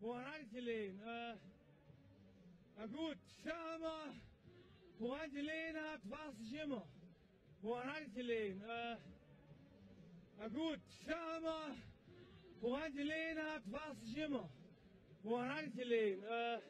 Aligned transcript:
Woran 0.00 0.48
gelegen? 0.50 0.98
Äh, 1.02 1.36
na 2.78 2.86
gut, 2.86 3.18
schau. 3.44 4.14
Woran 4.98 5.30
gelegen 5.30 5.76
hat, 5.76 6.00
weiß 6.04 6.40
ich 6.40 6.54
immer. 6.54 6.88
Woran 7.60 8.10
gelegen? 8.14 8.62
Äh, 8.62 8.96
na 10.38 10.48
gut, 10.48 10.80
schau. 11.04 11.76
Woran 12.62 12.94
gelegen 12.94 13.42
hat, 13.44 13.62
weiß 13.70 14.02
ich 14.04 14.16
immer. 14.16 14.48
Woran 15.22 15.70
gelegen? 15.74 16.22
Äh, 16.24 16.60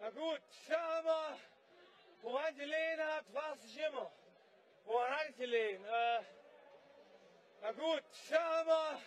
na 0.00 0.10
gut, 0.10 0.40
schau. 0.66 1.36
Woran 2.22 2.56
gelegen 2.56 3.02
hat, 3.02 3.26
weiß 3.30 3.64
ich 3.66 3.78
immer. 3.78 4.10
Woran 4.86 5.34
gelegen? 5.36 5.84
Äh, 5.84 6.20
na 7.60 7.72
gut, 7.72 8.04
schau. 8.26 8.98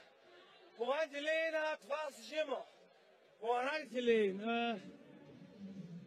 Woran 0.78 1.10
gelegen 1.10 1.58
hat, 1.58 1.90
weiß 1.90 2.20
ich 2.20 2.34
immer. 2.34 2.68
Woran 3.44 3.90
gelegen? 3.92 4.40
Äh, 4.40 4.76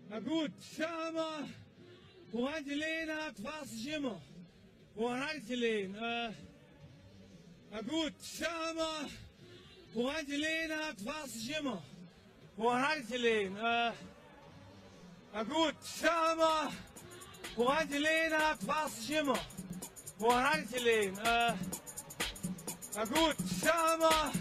na 0.09 0.21
gut, 0.21 0.53
mal. 1.13 1.45
Woran 2.33 2.65
gelegen 2.65 3.11
hat, 3.11 3.45
weiß 3.45 3.73
ich 3.75 3.93
immer. 3.93 4.19
Woran 4.95 5.47
gelegen? 5.47 5.95
Äh, 5.97 6.31
na 7.71 7.81
gut, 7.83 8.15
mal. 8.75 9.11
Woran 9.93 10.25
gelegen 10.25 10.73
hat, 10.81 11.05
weiß 11.05 11.37
ich 11.37 11.59
immer. 11.59 11.83
Woran 12.57 13.07
gelegen? 13.07 13.55
Äh, 13.57 13.93
na 15.35 15.43
gut, 15.43 15.75
mal. 16.39 16.73
Woran 17.55 17.87
gelegen 17.87 18.35
hat, 18.35 18.67
weiß 18.67 18.99
ich 19.01 19.11
immer. 19.11 19.39
Woran 20.17 20.67
gelegen? 20.71 21.19
Äh, 21.19 21.53
na 22.95 23.05
gut, 23.05 23.37
mal. 24.01 24.33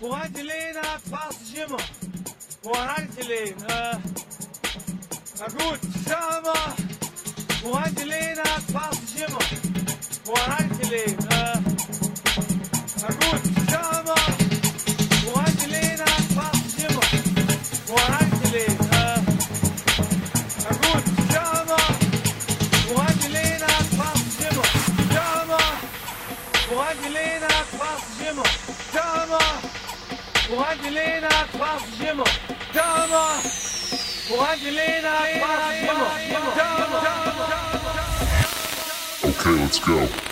Woran 0.00 0.32
gelegen 0.32 0.82
hat, 0.82 1.08
weiß 1.08 1.42
ich 1.44 1.58
immer. 1.62 1.97
voranzulegen. 2.68 3.62
Äh, 3.64 3.96
na 5.38 5.46
gut, 5.46 5.80
ich 5.82 6.02
sag 6.06 6.38
immer, 6.38 6.62
voranzulegen 7.62 8.38
hat 8.38 8.62
Spaß 8.68 9.00
nicht 9.00 9.20
immer. 9.26 9.44
Voranzulegen. 10.24 11.28
Äh, 11.28 11.58
na 13.00 13.08
gut, 13.20 13.42
ich 13.56 13.70
sag 13.70 14.00
immer, 14.00 14.20
voranzulegen 15.24 16.00
hat 16.00 16.24
Spaß 16.30 16.56
nicht 16.64 16.80
immer. 16.90 17.06
Voranzulegen. 17.86 18.86
Äh, 18.90 19.20
na 20.64 20.72
gut, 20.82 21.04
ich 21.16 21.28
sag 21.32 21.64
immer, 21.64 21.84
voranzulegen 22.88 23.62
hat 23.62 23.86
Spaß 23.94 24.18
nicht 24.24 24.42
immer. 24.50 24.66
Ich 24.98 25.14
sag 25.14 25.44
immer, 25.44 25.64
voranzulegen 26.68 27.48
hat 27.48 27.66
Spaß 27.72 28.02
nicht 28.18 28.30
immer. 28.30 28.44
Ich 28.44 28.92
sag 28.92 29.24
immer, 29.24 29.67
Okay, 39.24 39.50
let's 39.60 39.78
go. 39.78 40.27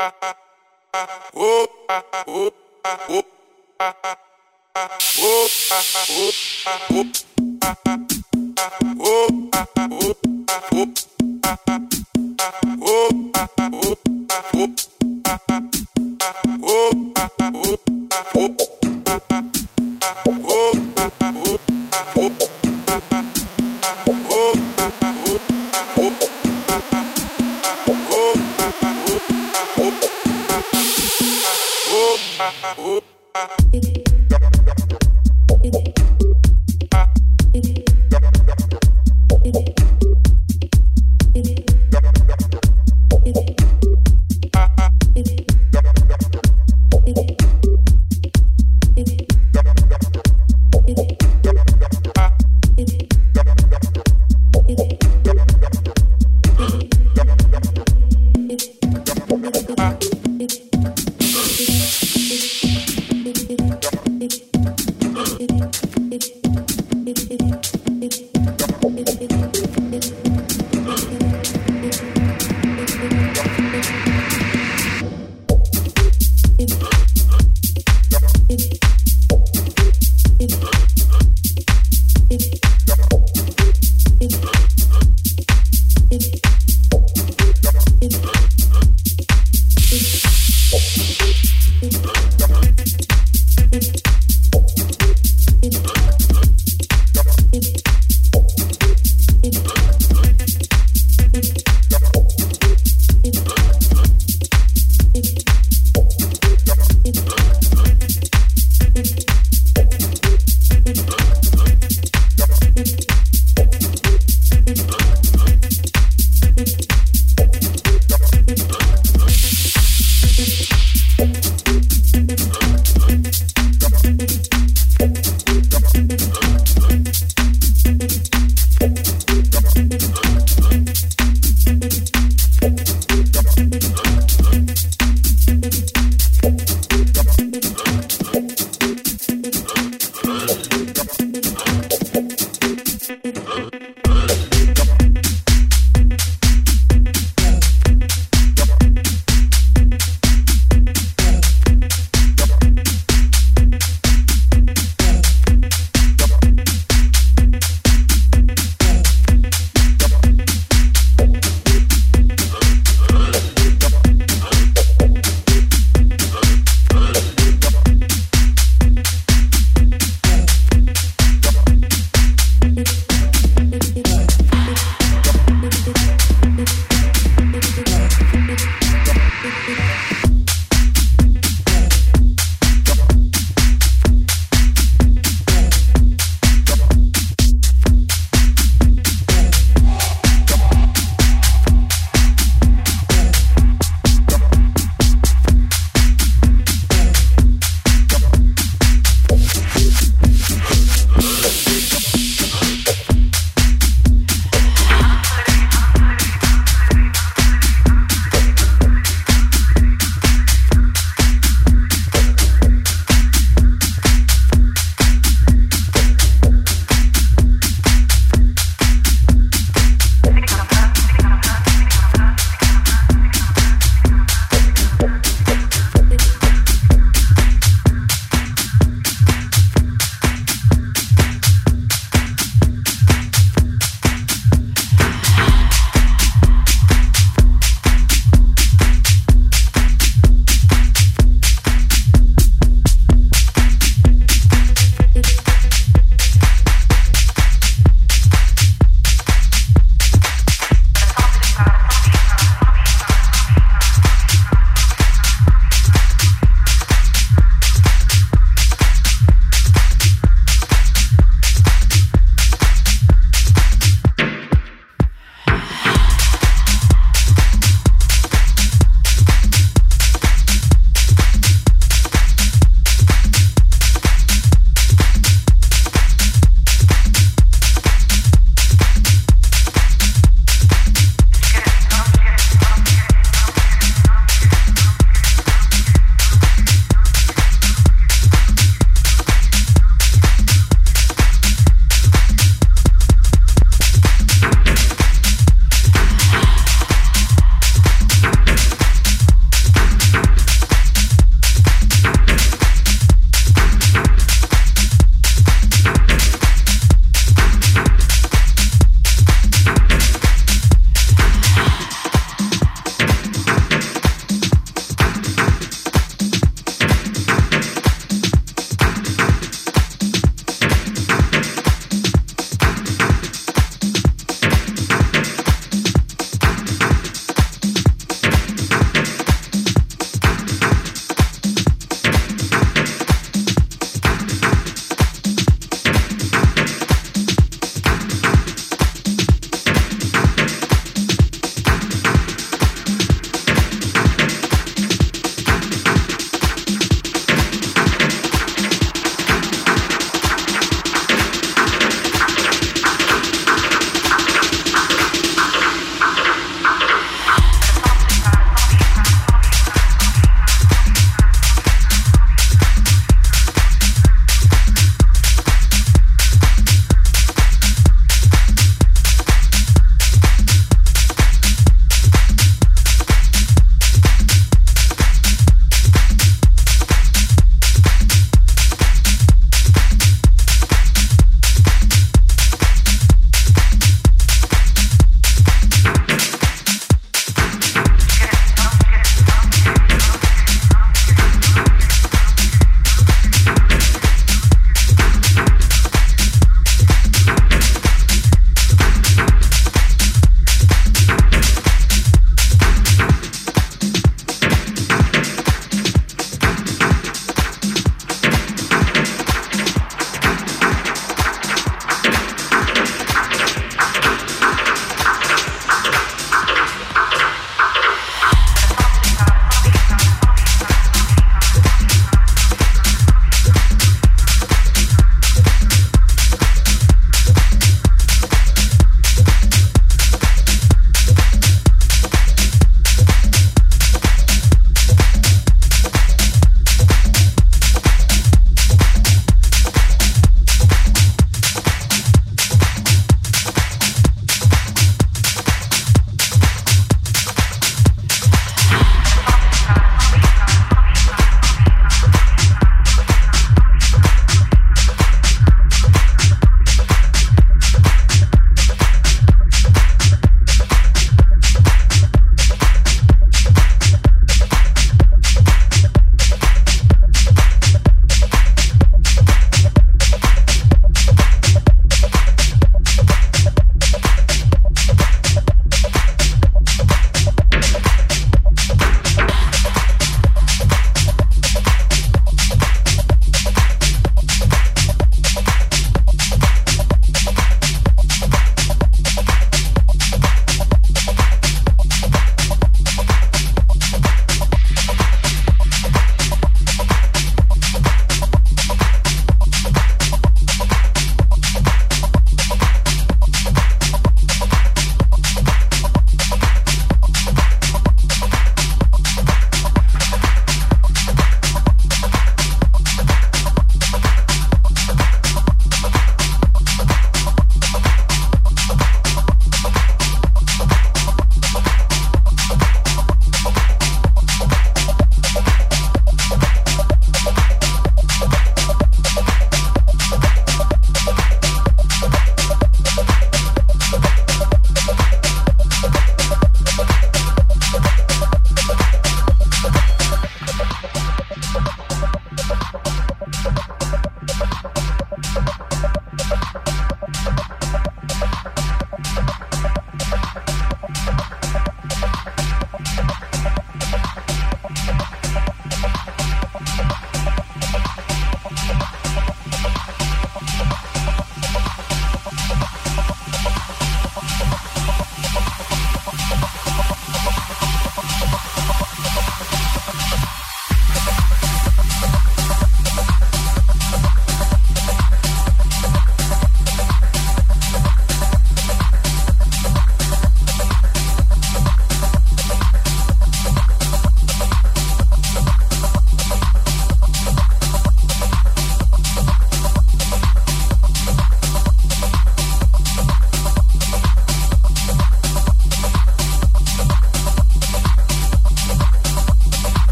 Oh, 0.00 0.38